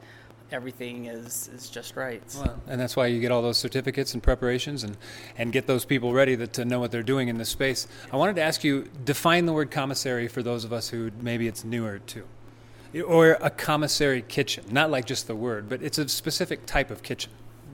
everything 0.52 1.06
is, 1.06 1.50
is 1.54 1.70
just 1.70 1.96
right 1.96 2.22
Well, 2.36 2.60
and 2.68 2.80
that's 2.80 2.96
why 2.96 3.08
you 3.08 3.20
get 3.20 3.32
all 3.32 3.42
those 3.42 3.58
certificates 3.58 4.14
and 4.14 4.22
preparations 4.24 4.84
and, 4.84 4.98
and 5.38 5.52
get 5.52 5.68
those 5.68 5.86
people 5.86 6.14
ready 6.14 6.36
that, 6.36 6.54
to 6.54 6.66
know 6.66 6.80
what 6.80 6.92
they're 6.92 7.04
doing 7.04 7.28
in 7.28 7.38
this 7.38 7.50
space. 7.50 7.88
I 8.12 8.18
wanted 8.18 8.36
to 8.38 8.42
ask 8.42 8.64
you 8.64 8.90
define 9.04 9.46
the 9.46 9.54
word 9.54 9.72
commissary 9.72 10.28
for 10.28 10.44
those 10.44 10.64
of 10.64 10.74
us 10.74 10.90
who 10.90 11.12
maybe 11.22 11.48
it's 11.48 11.64
newer 11.64 12.00
to. 12.00 12.26
Or 13.06 13.38
a 13.40 13.52
commissary 13.52 14.24
kitchen, 14.24 14.66
not 14.72 14.90
like 14.90 15.06
just 15.06 15.28
the 15.28 15.36
word, 15.36 15.70
but 15.70 15.84
it's 15.84 16.00
a 16.00 16.10
specific 16.10 16.66
type 16.66 16.90
of 16.90 17.04
kitchen. 17.04 17.32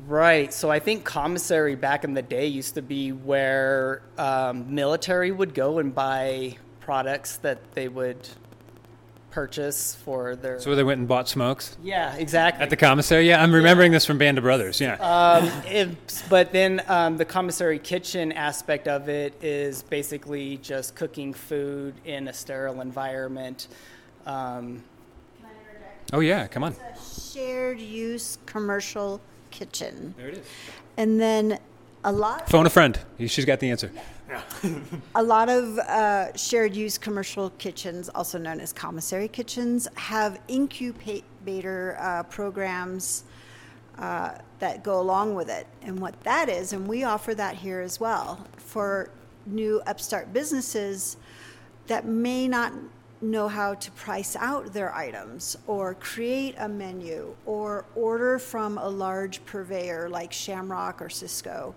right 0.08 0.54
so 0.54 0.70
i 0.70 0.80
think 0.80 1.04
commissary 1.04 1.76
back 1.76 2.04
in 2.04 2.14
the 2.14 2.22
day 2.22 2.46
used 2.46 2.76
to 2.76 2.82
be 2.82 3.12
where 3.12 4.02
um, 4.18 4.76
military 4.76 5.32
would 5.32 5.54
go 5.54 5.80
and 5.80 5.96
buy 5.96 6.56
products 6.80 7.38
that 7.38 7.58
they 7.74 7.88
would 7.88 8.30
purchase 9.36 9.96
for 9.96 10.38
their 10.38 10.58
So 10.62 10.76
they 10.76 10.84
went 10.86 11.00
and 11.00 11.10
bought 11.10 11.28
smokes 11.28 11.76
yeah 11.84 12.16
exactly 12.16 12.64
at 12.64 12.70
the 12.70 12.78
commissary. 12.78 13.28
Yeah, 13.28 13.44
I'm 13.44 13.54
remembering 13.54 13.92
this 13.92 14.06
from 14.06 14.18
Band 14.18 14.38
of 14.38 14.46
Brothers. 14.46 14.80
Yeah. 14.80 14.94
Um, 14.96 15.52
it, 15.66 16.24
but 16.30 16.54
then 16.54 16.82
um, 16.88 17.18
the 17.18 17.26
commissary 17.26 17.78
kitchen 17.78 18.32
aspect 18.32 18.88
of 18.88 19.10
it 19.10 19.34
is 19.44 19.84
basically 19.84 20.56
just 20.58 20.96
cooking 20.96 21.34
food 21.34 21.96
in 22.06 22.30
a 22.30 22.34
sterile 22.34 22.80
environment. 22.80 23.68
Um, 24.26 24.82
Can 25.38 25.48
I 25.48 25.50
interject? 25.50 26.14
Oh 26.14 26.22
yeah, 26.22 26.48
come 26.48 26.64
on. 26.64 26.74
Shared 27.34 27.82
use 27.82 28.38
commercial 28.46 29.20
kitchen. 29.52 30.16
There 30.18 30.30
it 30.30 30.38
is. 30.38 30.48
And 30.96 31.20
then 31.20 31.60
a 32.06 32.12
lot 32.14 32.50
Phone 32.50 32.66
a 32.66 32.70
friend. 32.70 32.98
She's 33.20 33.44
got 33.44 33.60
the 33.60 33.70
answer. 33.70 33.92
A 35.16 35.24
lot 35.24 35.50
of 35.50 35.78
uh, 35.80 36.36
shared 36.36 36.76
use 36.76 36.98
commercial 36.98 37.52
kitchens, 37.52 38.10
also 38.10 38.38
known 38.38 38.60
as 38.60 38.74
commissary 38.74 39.28
kitchens, 39.28 39.88
have 39.96 40.40
incubator 40.48 41.98
uh, 42.00 42.24
programs 42.24 43.24
uh, 43.98 44.32
that 44.60 44.84
go 44.84 45.00
along 45.00 45.36
with 45.36 45.50
it. 45.50 45.68
And 45.84 46.00
what 46.00 46.20
that 46.24 46.50
is, 46.50 46.74
and 46.74 46.88
we 46.88 47.04
offer 47.04 47.36
that 47.36 47.56
here 47.56 47.82
as 47.82 48.00
well 48.00 48.46
for 48.58 49.10
new 49.46 49.82
upstart 49.86 50.34
businesses 50.34 51.18
that 51.88 52.06
may 52.06 52.48
not 52.48 52.74
know 53.22 53.48
how 53.48 53.74
to 53.74 53.92
price 53.92 54.36
out 54.36 54.74
their 54.74 54.94
items 54.94 55.56
or 55.68 55.94
create 55.96 56.56
a 56.58 56.68
menu 56.68 57.36
or 57.46 57.86
order 57.96 58.38
from 58.38 58.78
a 58.78 58.88
large 58.88 59.44
purveyor 59.46 60.10
like 60.10 60.34
Shamrock 60.34 61.02
or 61.02 61.08
Sysco 61.08 61.74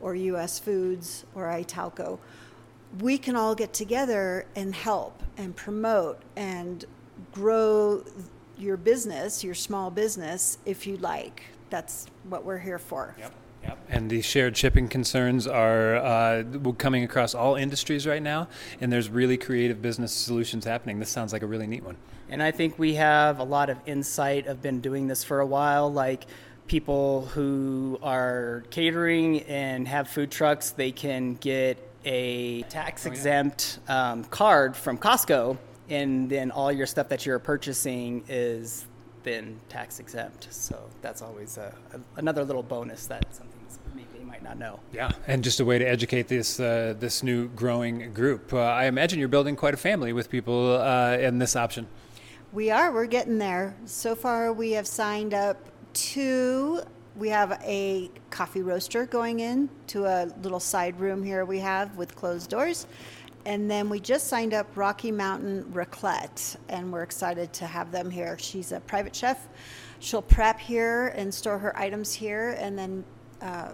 or 0.00 0.14
US 0.14 0.58
Foods 0.58 1.24
or 1.34 1.44
Italco. 1.44 2.18
We 3.00 3.18
can 3.18 3.36
all 3.36 3.54
get 3.54 3.72
together 3.72 4.46
and 4.56 4.74
help 4.74 5.22
and 5.36 5.54
promote 5.54 6.20
and 6.36 6.84
grow 7.32 8.04
your 8.58 8.76
business, 8.76 9.42
your 9.44 9.54
small 9.54 9.90
business, 9.90 10.58
if 10.66 10.86
you 10.86 10.96
like. 10.98 11.42
That's 11.70 12.06
what 12.28 12.44
we're 12.44 12.58
here 12.58 12.78
for. 12.78 13.14
Yep. 13.18 13.32
Yep. 13.62 13.78
And 13.90 14.10
the 14.10 14.22
shared 14.22 14.56
shipping 14.56 14.88
concerns 14.88 15.46
are 15.46 15.96
uh, 15.96 16.44
coming 16.78 17.04
across 17.04 17.34
all 17.34 17.56
industries 17.56 18.06
right 18.06 18.22
now, 18.22 18.48
and 18.80 18.90
there's 18.90 19.10
really 19.10 19.36
creative 19.36 19.82
business 19.82 20.12
solutions 20.12 20.64
happening. 20.64 20.98
This 20.98 21.10
sounds 21.10 21.32
like 21.32 21.42
a 21.42 21.46
really 21.46 21.66
neat 21.66 21.84
one. 21.84 21.96
And 22.30 22.42
I 22.42 22.52
think 22.52 22.78
we 22.78 22.94
have 22.94 23.38
a 23.38 23.44
lot 23.44 23.68
of 23.70 23.78
insight. 23.86 24.48
I've 24.48 24.62
been 24.62 24.80
doing 24.80 25.08
this 25.08 25.24
for 25.24 25.40
a 25.40 25.46
while. 25.46 25.92
Like 25.92 26.26
people 26.70 27.26
who 27.34 27.98
are 28.00 28.62
catering 28.70 29.40
and 29.40 29.88
have 29.88 30.08
food 30.08 30.30
trucks, 30.30 30.70
they 30.70 30.92
can 30.92 31.34
get 31.34 31.76
a 32.04 32.62
tax 32.62 33.06
exempt 33.06 33.80
um, 33.88 34.22
card 34.26 34.76
from 34.76 34.96
Costco, 34.96 35.58
and 35.88 36.30
then 36.30 36.52
all 36.52 36.70
your 36.70 36.86
stuff 36.86 37.08
that 37.08 37.26
you're 37.26 37.40
purchasing 37.40 38.22
is 38.28 38.86
then 39.24 39.58
tax 39.68 39.98
exempt. 39.98 40.46
So 40.52 40.80
that's 41.02 41.22
always 41.22 41.58
a, 41.58 41.74
a, 41.92 41.98
another 42.20 42.44
little 42.44 42.62
bonus 42.62 43.04
that 43.08 43.34
something 43.34 43.58
maybe 43.92 44.06
they 44.16 44.24
might 44.24 44.44
not 44.44 44.56
know. 44.56 44.78
Yeah, 44.92 45.10
and 45.26 45.42
just 45.42 45.58
a 45.58 45.64
way 45.64 45.76
to 45.80 45.84
educate 45.84 46.28
this 46.28 46.60
uh, 46.60 46.94
this 47.00 47.24
new 47.24 47.48
growing 47.48 48.12
group. 48.12 48.52
Uh, 48.52 48.58
I 48.58 48.84
imagine 48.84 49.18
you're 49.18 49.26
building 49.26 49.56
quite 49.56 49.74
a 49.74 49.82
family 49.88 50.12
with 50.12 50.30
people 50.30 50.76
uh, 50.80 51.16
in 51.18 51.40
this 51.40 51.56
option. 51.56 51.88
We 52.52 52.70
are. 52.70 52.92
We're 52.92 53.06
getting 53.06 53.38
there. 53.38 53.74
So 53.86 54.14
far, 54.14 54.52
we 54.52 54.70
have 54.72 54.86
signed 54.86 55.34
up 55.34 55.56
two. 55.92 56.80
We 57.16 57.28
have 57.28 57.60
a 57.64 58.10
coffee 58.30 58.62
roaster 58.62 59.06
going 59.06 59.40
in 59.40 59.68
to 59.88 60.06
a 60.06 60.32
little 60.42 60.60
side 60.60 60.98
room 61.00 61.22
here 61.22 61.44
we 61.44 61.58
have 61.58 61.96
with 61.96 62.14
closed 62.14 62.50
doors. 62.50 62.86
And 63.46 63.70
then 63.70 63.88
we 63.88 64.00
just 64.00 64.26
signed 64.26 64.52
up 64.52 64.66
Rocky 64.76 65.10
Mountain 65.10 65.64
Raclette, 65.72 66.56
and 66.68 66.92
we're 66.92 67.02
excited 67.02 67.52
to 67.54 67.66
have 67.66 67.90
them 67.90 68.10
here. 68.10 68.38
She's 68.38 68.72
a 68.72 68.80
private 68.80 69.16
chef. 69.16 69.48
She'll 69.98 70.22
prep 70.22 70.60
here 70.60 71.08
and 71.08 71.32
store 71.32 71.58
her 71.58 71.76
items 71.78 72.12
here, 72.12 72.56
and 72.58 72.78
then 72.78 73.04
uh, 73.40 73.72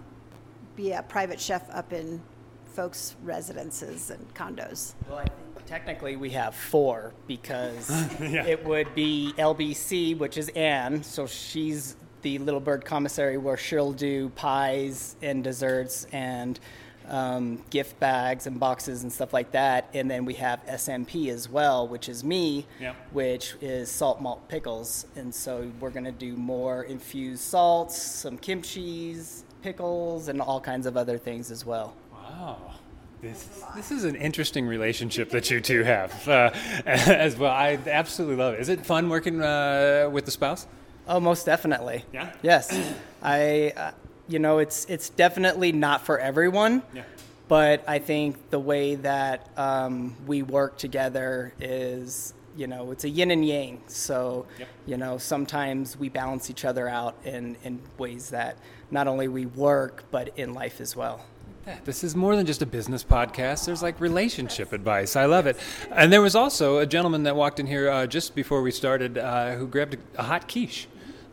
be 0.75 0.93
a 0.93 1.03
private 1.03 1.39
chef 1.39 1.63
up 1.73 1.91
in 1.91 2.21
folks' 2.65 3.15
residences 3.23 4.09
and 4.09 4.33
condos. 4.33 4.93
Well, 5.09 5.17
I 5.17 5.23
think 5.25 5.65
technically 5.65 6.15
we 6.15 6.29
have 6.29 6.55
four 6.55 7.13
because 7.27 7.89
yeah. 8.21 8.45
it 8.45 8.63
would 8.65 8.93
be 8.95 9.33
LBC, 9.37 10.17
which 10.17 10.37
is 10.37 10.49
Anne, 10.49 11.03
so 11.03 11.27
she's 11.27 11.97
the 12.27 12.39
Little 12.39 12.59
Bird 12.59 12.83
Commissary 12.83 13.37
where 13.37 13.55
she'll 13.55 13.93
do 13.93 14.27
pies 14.29 15.15
and 15.21 15.41
desserts 15.43 16.05
and 16.11 16.59
um, 17.07 17.63
gift 17.69 17.97
bags 18.01 18.47
and 18.47 18.59
boxes 18.59 19.03
and 19.03 19.13
stuff 19.13 19.31
like 19.31 19.51
that. 19.51 19.89
And 19.93 20.11
then 20.11 20.25
we 20.25 20.33
have 20.33 20.65
SMP 20.65 21.29
as 21.29 21.47
well, 21.49 21.87
which 21.87 22.09
is 22.09 22.23
me, 22.23 22.65
yep. 22.81 22.97
which 23.13 23.55
is 23.61 23.89
salt 23.89 24.21
malt 24.21 24.45
pickles. 24.49 25.05
And 25.15 25.33
so 25.33 25.71
we're 25.79 25.89
going 25.89 26.03
to 26.03 26.11
do 26.11 26.35
more 26.35 26.83
infused 26.83 27.43
salts, 27.43 28.01
some 28.01 28.37
kimchi's, 28.37 29.45
pickles, 29.61 30.27
and 30.27 30.41
all 30.41 30.59
kinds 30.59 30.85
of 30.85 30.97
other 30.97 31.17
things 31.17 31.49
as 31.49 31.65
well. 31.65 31.95
Wow. 32.11 32.73
This, 33.21 33.63
this 33.73 33.89
is 33.89 34.03
an 34.03 34.15
interesting 34.15 34.67
relationship 34.67 35.31
that 35.31 35.49
you 35.49 35.61
two 35.61 35.83
have 35.83 36.27
uh, 36.27 36.51
as 36.85 37.37
well. 37.37 37.51
I 37.51 37.79
absolutely 37.87 38.35
love 38.35 38.55
it. 38.55 38.59
Is 38.59 38.69
it 38.69 38.85
fun 38.85 39.09
working 39.09 39.41
uh, 39.41 40.09
with 40.11 40.25
the 40.25 40.31
spouse? 40.31 40.67
Oh, 41.07 41.19
most 41.19 41.45
definitely. 41.45 42.05
Yeah. 42.11 42.33
Yes, 42.41 42.77
I. 43.21 43.73
Uh, 43.75 43.91
you 44.27 44.39
know, 44.39 44.59
it's 44.59 44.85
it's 44.85 45.09
definitely 45.09 45.71
not 45.71 46.05
for 46.05 46.19
everyone. 46.19 46.83
Yeah. 46.93 47.03
But 47.47 47.83
I 47.87 47.99
think 47.99 48.49
the 48.49 48.59
way 48.59 48.95
that 48.95 49.47
um, 49.57 50.15
we 50.25 50.41
work 50.41 50.77
together 50.77 51.53
is, 51.61 52.33
you 52.57 52.67
know, 52.67 52.91
it's 52.91 53.05
a 53.05 53.09
yin 53.09 53.31
and 53.31 53.45
yang. 53.45 53.81
So, 53.87 54.47
yep. 54.59 54.67
you 54.85 54.97
know, 54.97 55.17
sometimes 55.17 55.95
we 55.95 56.09
balance 56.09 56.49
each 56.49 56.65
other 56.65 56.89
out 56.89 57.15
in, 57.23 57.55
in 57.63 57.79
ways 57.97 58.31
that 58.31 58.57
not 58.91 59.07
only 59.07 59.29
we 59.29 59.45
work, 59.45 60.03
but 60.11 60.37
in 60.37 60.53
life 60.53 60.81
as 60.81 60.93
well. 60.93 61.25
Yeah, 61.65 61.77
this 61.85 62.03
is 62.03 62.17
more 62.17 62.35
than 62.35 62.45
just 62.45 62.61
a 62.61 62.65
business 62.65 63.03
podcast. 63.03 63.65
There's 63.65 63.81
like 63.81 64.01
relationship 64.01 64.73
advice. 64.73 65.15
I 65.15 65.23
love 65.23 65.47
it. 65.47 65.57
And 65.91 66.11
there 66.11 66.21
was 66.21 66.35
also 66.35 66.79
a 66.79 66.85
gentleman 66.85 67.23
that 67.23 67.37
walked 67.37 67.61
in 67.61 67.67
here 67.67 67.89
uh, 67.89 68.07
just 68.07 68.35
before 68.35 68.61
we 68.61 68.71
started 68.71 69.17
uh, 69.17 69.55
who 69.55 69.67
grabbed 69.67 69.93
a, 69.93 70.19
a 70.19 70.23
hot 70.23 70.49
quiche 70.49 70.87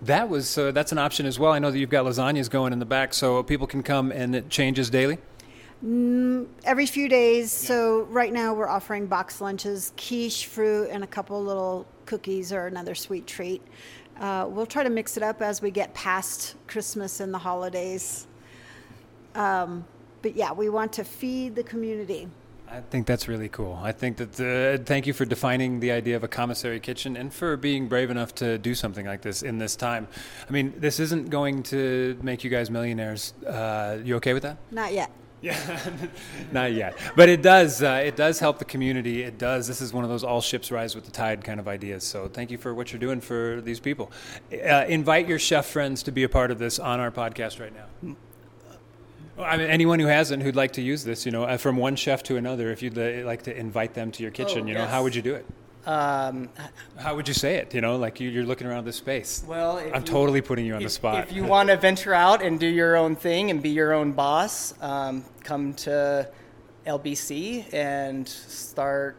that 0.06 0.28
was 0.28 0.56
uh, 0.58 0.72
that's 0.72 0.92
an 0.92 0.98
option 0.98 1.26
as 1.26 1.38
well. 1.38 1.52
I 1.52 1.58
know 1.58 1.70
that 1.70 1.78
you've 1.78 1.90
got 1.90 2.04
lasagnas 2.04 2.50
going 2.50 2.72
in 2.72 2.78
the 2.78 2.86
back, 2.86 3.14
so 3.14 3.42
people 3.42 3.66
can 3.66 3.82
come 3.82 4.12
and 4.12 4.34
it 4.34 4.48
changes 4.50 4.90
daily. 4.90 5.18
Mm, 5.84 6.46
every 6.64 6.86
few 6.86 7.08
days. 7.08 7.52
So 7.52 8.02
right 8.04 8.32
now 8.32 8.54
we're 8.54 8.68
offering 8.68 9.06
box 9.06 9.40
lunches, 9.40 9.92
quiche, 9.96 10.46
fruit, 10.46 10.88
and 10.90 11.04
a 11.04 11.06
couple 11.06 11.42
little 11.42 11.86
cookies 12.06 12.52
or 12.52 12.66
another 12.66 12.94
sweet 12.94 13.26
treat. 13.26 13.60
Uh, 14.18 14.46
we'll 14.48 14.66
try 14.66 14.82
to 14.82 14.90
mix 14.90 15.16
it 15.16 15.22
up 15.22 15.42
as 15.42 15.60
we 15.60 15.70
get 15.70 15.92
past 15.92 16.54
Christmas 16.68 17.20
and 17.20 17.34
the 17.34 17.38
holidays. 17.38 18.26
Um, 19.34 19.84
but 20.22 20.36
yeah, 20.36 20.52
we 20.52 20.68
want 20.68 20.92
to 20.94 21.04
feed 21.04 21.54
the 21.54 21.64
community. 21.64 22.28
I 22.68 22.80
think 22.80 23.06
that's 23.06 23.28
really 23.28 23.48
cool. 23.48 23.78
I 23.82 23.92
think 23.92 24.16
that 24.16 24.40
uh, 24.40 24.82
thank 24.84 25.06
you 25.06 25.12
for 25.12 25.24
defining 25.24 25.80
the 25.80 25.92
idea 25.92 26.16
of 26.16 26.24
a 26.24 26.28
commissary 26.28 26.80
kitchen 26.80 27.16
and 27.16 27.32
for 27.32 27.56
being 27.56 27.88
brave 27.88 28.10
enough 28.10 28.34
to 28.36 28.58
do 28.58 28.74
something 28.74 29.06
like 29.06 29.22
this 29.22 29.42
in 29.42 29.58
this 29.58 29.76
time. 29.76 30.08
I 30.48 30.52
mean, 30.52 30.74
this 30.78 30.98
isn't 30.98 31.30
going 31.30 31.62
to 31.64 32.18
make 32.22 32.42
you 32.42 32.50
guys 32.50 32.70
millionaires. 32.70 33.32
Uh, 33.46 33.98
you 34.02 34.16
okay 34.16 34.32
with 34.32 34.42
that? 34.42 34.56
Not 34.70 34.92
yet. 34.92 35.10
Yeah, 35.44 35.90
not 36.52 36.72
yet. 36.72 36.96
But 37.16 37.28
it 37.28 37.42
does. 37.42 37.82
Uh, 37.82 38.02
it 38.02 38.16
does 38.16 38.38
help 38.38 38.58
the 38.58 38.64
community. 38.64 39.22
It 39.22 39.36
does. 39.36 39.66
This 39.68 39.82
is 39.82 39.92
one 39.92 40.02
of 40.02 40.08
those 40.08 40.24
all 40.24 40.40
ships 40.40 40.72
rise 40.72 40.94
with 40.94 41.04
the 41.04 41.10
tide 41.10 41.44
kind 41.44 41.60
of 41.60 41.68
ideas. 41.68 42.02
So 42.02 42.28
thank 42.28 42.50
you 42.50 42.56
for 42.56 42.72
what 42.72 42.92
you're 42.94 42.98
doing 42.98 43.20
for 43.20 43.60
these 43.60 43.78
people. 43.78 44.10
Uh, 44.50 44.86
invite 44.88 45.28
your 45.28 45.38
chef 45.38 45.66
friends 45.66 46.02
to 46.04 46.12
be 46.12 46.22
a 46.22 46.30
part 46.30 46.50
of 46.50 46.58
this 46.58 46.78
on 46.78 46.98
our 46.98 47.10
podcast 47.10 47.60
right 47.60 47.74
now. 47.74 48.16
Well, 49.36 49.46
I 49.46 49.56
mean, 49.56 49.68
anyone 49.68 49.98
who 49.98 50.06
hasn't 50.06 50.42
who'd 50.42 50.56
like 50.56 50.72
to 50.74 50.82
use 50.82 51.02
this, 51.04 51.26
you 51.26 51.32
know, 51.32 51.44
uh, 51.44 51.56
from 51.56 51.76
one 51.76 51.96
chef 51.96 52.22
to 52.24 52.36
another, 52.36 52.70
if 52.70 52.82
you'd 52.82 52.96
like 52.96 53.42
to 53.42 53.56
invite 53.56 53.94
them 53.94 54.12
to 54.12 54.22
your 54.22 54.30
kitchen, 54.30 54.64
oh, 54.64 54.66
you 54.66 54.74
know, 54.74 54.80
yes. 54.80 54.90
how 54.90 55.02
would 55.02 55.14
you 55.14 55.22
do 55.22 55.34
it? 55.34 55.46
Um, 55.86 56.48
how 56.96 57.14
would 57.14 57.28
you 57.28 57.34
say 57.34 57.56
it? 57.56 57.74
You 57.74 57.80
know, 57.80 57.96
like 57.96 58.18
you, 58.18 58.40
are 58.40 58.44
looking 58.44 58.66
around 58.66 58.84
this 58.84 58.96
space. 58.96 59.44
Well, 59.46 59.78
I'm 59.78 59.96
you, 59.96 60.00
totally 60.00 60.40
putting 60.40 60.64
you 60.64 60.74
on 60.74 60.80
if, 60.80 60.86
the 60.86 60.90
spot. 60.90 61.24
If 61.24 61.32
you 61.32 61.44
want 61.44 61.68
to 61.68 61.76
venture 61.76 62.14
out 62.14 62.42
and 62.42 62.58
do 62.58 62.66
your 62.66 62.96
own 62.96 63.16
thing 63.16 63.50
and 63.50 63.62
be 63.62 63.68
your 63.68 63.92
own 63.92 64.12
boss, 64.12 64.74
um, 64.80 65.24
come 65.42 65.74
to 65.74 66.28
LBC 66.86 67.72
and 67.74 68.26
start, 68.26 69.16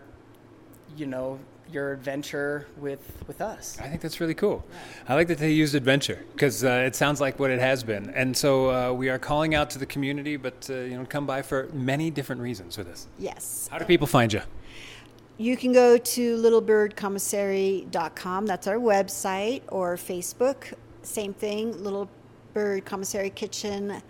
you 0.98 1.06
know, 1.06 1.39
your 1.72 1.94
adventure 1.94 2.68
with 2.77 3.24
with 3.27 3.42
us. 3.42 3.80
I 3.82 3.88
think 3.88 4.01
that's 4.01 4.20
really 4.20 4.34
cool. 4.34 4.65
I 5.08 5.13
like 5.15 5.27
that 5.27 5.38
they 5.39 5.51
used 5.51 5.75
adventure 5.75 6.24
because 6.34 6.63
uh, 6.63 6.84
it 6.86 6.96
sounds 6.96 7.20
like 7.20 7.39
what 7.39 7.51
it 7.51 7.60
has 7.60 7.84
been. 7.84 8.12
And 8.12 8.38
so 8.38 8.72
uh, 8.72 8.94
we 8.94 9.10
are 9.10 9.20
calling 9.20 9.56
out 9.56 9.70
to 9.72 9.80
the 9.80 9.86
community, 9.86 10.38
but 10.38 10.70
uh, 10.70 10.75
you 10.75 10.98
know, 10.98 11.06
come 11.06 11.25
by 11.25 11.42
for 11.42 11.68
many 11.74 12.12
different 12.12 12.42
reasons 12.42 12.75
for 12.75 12.84
this. 12.84 13.08
Yes. 13.18 13.68
How 13.72 13.77
do 13.77 13.86
people 13.86 14.08
find 14.08 14.32
you? 14.32 14.42
You 15.38 15.58
can 15.58 15.74
go 15.74 15.98
to 15.98 16.38
littlebirdcommissary.com. 16.38 18.46
That's 18.46 18.68
our 18.68 18.77
website 18.77 19.63
or 19.68 19.98
Facebook. 19.98 20.74
Same 21.01 21.34
thing, 21.34 21.84
Little 21.84 22.10
Bird 22.54 22.86
Commissary 22.86 23.32
Kitchen, 23.32 24.01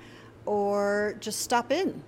or 0.46 1.16
just 1.20 1.42
stop 1.42 1.72
in. 1.72 2.04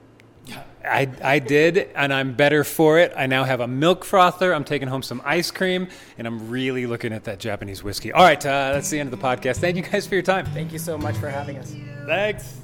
I, 0.84 1.10
I 1.24 1.39
did, 1.39 1.89
and 1.96 2.13
I'm 2.13 2.34
better 2.34 2.63
for 2.63 3.00
it. 3.00 3.13
I 3.16 3.27
now 3.27 3.44
have 3.44 3.60
a 3.60 3.68
milk 3.68 4.06
frother. 4.06 4.54
I'm 4.54 4.63
taking 4.63 4.88
home 4.88 5.04
some 5.04 5.22
ice 5.25 5.51
cream, 5.51 5.89
and 6.18 6.25
I'm 6.25 6.50
really 6.50 6.86
looking 6.86 7.12
at 7.13 7.25
that 7.25 7.39
Japanese 7.39 7.84
whiskey. 7.84 8.13
All 8.13 8.24
right, 8.24 8.44
uh, 8.46 8.74
that's 8.74 8.89
the 8.89 9.00
end 9.00 9.12
of 9.12 9.20
the 9.20 9.25
podcast. 9.25 9.58
Thank 9.58 9.75
you 9.75 9.84
guys 9.84 10.08
for 10.08 10.16
your 10.16 10.22
time. 10.22 10.46
Thank 10.48 10.72
you 10.72 10.80
so 10.80 10.98
much 10.98 11.18
for 11.18 11.30
having 11.30 11.58
us. 11.58 11.75
Thanks. 12.06 12.56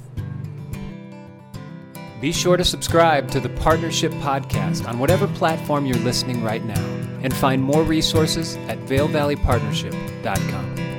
Be 2.20 2.32
sure 2.32 2.56
to 2.56 2.64
subscribe 2.64 3.30
to 3.32 3.40
the 3.40 3.50
Partnership 3.50 4.12
Podcast 4.12 4.88
on 4.88 4.98
whatever 4.98 5.26
platform 5.28 5.84
you're 5.84 5.98
listening 5.98 6.42
right 6.42 6.64
now 6.64 6.82
and 7.22 7.34
find 7.34 7.62
more 7.62 7.82
resources 7.82 8.56
at 8.68 8.78
VailValleyPartnership.com. 8.86 10.93